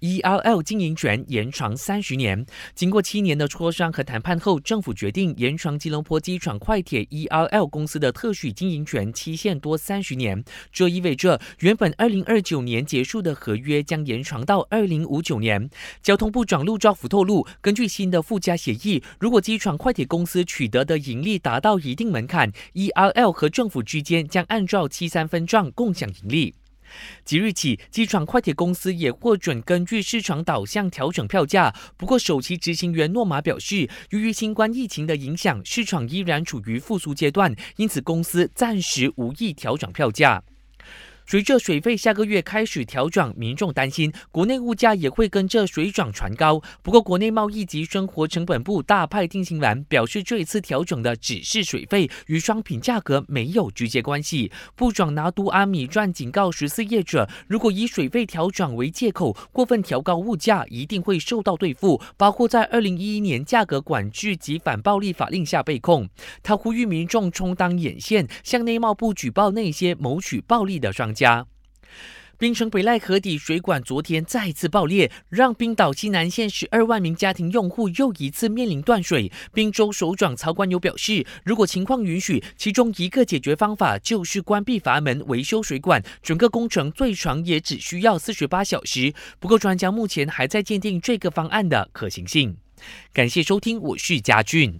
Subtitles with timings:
[0.00, 2.46] ERL 经营权延长三十年。
[2.74, 10.44] 经过七年的磋商和谈判后，政府决定延长吉隆坡机场快铁 ERL 公司的特许经营权期限多三十年。
[10.72, 15.68] 这意味着原本二零二九年结束的合约将延长到二零五九年。
[16.02, 26.54] 交通部长陆兆福透露，根据新的附加协议，如果机场快铁公司取得的盈利达到一定门槛，ERL 和政府之间将按照七三分账共享盈利。
[27.24, 31.74] 即日起，机场快铁公司也获准根据市场导向调整票价。
[31.96, 40.42] 不过，首席执行员诺马表示，由于新冠疫情的影响，市场依然处于复苏阶段，因此公司暂时无意调整票价。
[41.30, 46.58] 随着水费下个月开始调涨，民众担心国内物价也会跟着水涨船高。
[46.82, 54.50] 不过，国内贸易及生活成本部大派定心丸表示，这一次调整的只是水费，与商品价格没有直接关系。
[54.74, 66.08] 部长拿督阿米传警告十四业者，如果以水费调涨为借口，过分调高物价，一定会受到对付，包括在二零一一年价格管制及反暴力法令下被控。
[66.42, 71.12] 他呼吁民众充当眼线，向内贸部举报那些谋取暴利的商。
[71.18, 71.46] 家
[72.38, 79.32] 冰城北赖河底水管昨天再次爆裂，让冰岛西南县十二万名家庭用户又一次面临断水。
[79.52, 89.12] 冰州首长曹冠友表示，如果情况允许，其中一个解决方法就是关闭阀门维修水管，整个工程最长也只需要四十八小时。
[89.40, 92.56] 不过，专家目前还在鉴定这个方案的可行性。
[93.12, 94.72] 感谢收听，我是嘉俊。